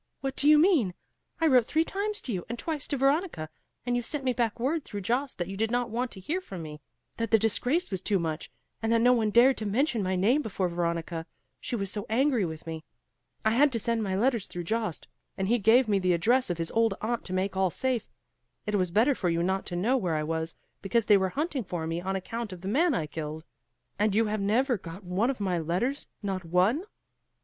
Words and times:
what 0.21 0.35
do 0.35 0.49
you 0.49 0.57
mean? 0.57 0.95
I 1.39 1.45
wrote 1.45 1.67
three 1.67 1.83
times 1.83 2.21
to 2.21 2.33
you 2.33 2.43
and 2.49 2.57
twice 2.57 2.87
to 2.87 2.97
Veronica; 2.97 3.49
and 3.85 3.95
you 3.95 4.01
sent 4.01 4.23
me 4.23 4.33
back 4.33 4.59
word 4.59 4.83
through 4.83 5.01
Jost 5.01 5.37
that 5.37 5.47
you 5.47 5.55
did 5.55 5.69
not 5.69 5.91
want 5.91 6.09
to 6.09 6.19
hear 6.19 6.41
from 6.41 6.63
me; 6.63 6.81
that 7.17 7.29
the 7.29 7.37
disgrace 7.37 7.91
was 7.91 8.01
too 8.01 8.17
much, 8.17 8.49
and 8.81 8.91
that 8.91 8.99
no 9.01 9.13
one 9.13 9.29
dared 9.29 9.57
to 9.57 9.65
mention 9.67 10.01
my 10.01 10.15
name 10.15 10.41
before 10.41 10.67
Veronica, 10.69 11.27
she 11.59 11.75
was 11.75 11.91
so 11.91 12.07
angry 12.09 12.43
with 12.45 12.65
me. 12.65 12.83
I 13.45 13.51
had 13.51 13.71
to 13.73 13.79
send 13.79 14.01
my 14.01 14.15
letters 14.15 14.47
through 14.47 14.63
Jost, 14.63 15.07
and 15.37 15.47
he 15.47 15.59
gave 15.59 15.87
me 15.87 15.99
the 15.99 16.13
address 16.13 16.49
of 16.49 16.57
his 16.57 16.71
old 16.71 16.95
aunt 16.99 17.23
to 17.25 17.31
make 17.33 17.55
all 17.55 17.69
safe. 17.69 18.09
It 18.65 18.73
was 18.77 18.89
better 18.89 19.13
for 19.13 19.29
you 19.29 19.43
not 19.43 19.67
to 19.67 19.75
know 19.75 19.97
where 19.97 20.15
I 20.15 20.23
was, 20.23 20.55
because 20.81 21.05
they 21.05 21.15
were 21.17 21.29
hunting 21.29 21.63
for 21.63 21.85
me 21.85 22.01
on 22.01 22.15
account 22.15 22.51
of 22.51 22.61
the 22.61 22.67
man 22.67 22.95
I 22.95 23.05
killed. 23.05 23.43
And 23.99 24.15
you 24.15 24.25
have 24.25 24.41
never 24.41 24.79
got 24.79 25.03
one 25.03 25.29
of 25.29 25.39
my 25.39 25.59
letters; 25.59 26.07
not 26.23 26.43
one?" 26.43 26.85